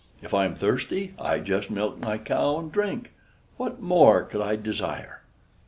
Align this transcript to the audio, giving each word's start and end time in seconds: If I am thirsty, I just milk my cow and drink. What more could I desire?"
If 0.23 0.33
I 0.33 0.45
am 0.45 0.55
thirsty, 0.55 1.13
I 1.19 1.37
just 1.37 1.69
milk 1.69 1.99
my 1.99 2.17
cow 2.17 2.57
and 2.57 2.71
drink. 2.71 3.11
What 3.57 3.83
more 3.83 4.23
could 4.23 4.41
I 4.41 4.55
desire?" 4.55 5.21